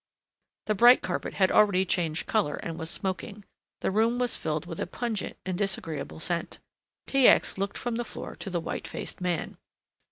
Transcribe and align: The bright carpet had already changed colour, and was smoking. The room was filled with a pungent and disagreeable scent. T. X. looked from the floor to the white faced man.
The 0.65 0.73
bright 0.73 1.03
carpet 1.03 1.35
had 1.35 1.51
already 1.51 1.85
changed 1.85 2.25
colour, 2.25 2.55
and 2.55 2.75
was 2.79 2.89
smoking. 2.89 3.45
The 3.81 3.91
room 3.91 4.17
was 4.17 4.35
filled 4.35 4.65
with 4.65 4.79
a 4.79 4.87
pungent 4.87 5.37
and 5.45 5.55
disagreeable 5.55 6.19
scent. 6.19 6.57
T. 7.05 7.27
X. 7.27 7.59
looked 7.59 7.77
from 7.77 7.97
the 7.97 8.03
floor 8.03 8.35
to 8.37 8.49
the 8.49 8.59
white 8.59 8.87
faced 8.87 9.21
man. 9.21 9.57